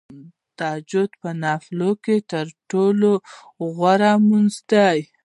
تهجد 0.57 1.09
په 1.21 1.29
نوافلو 1.41 1.91
کې 2.03 2.15
تر 2.31 2.45
ټولو 2.71 3.11
غوره 3.75 4.13
لمونځ 4.21 4.53
دی. 4.71 4.99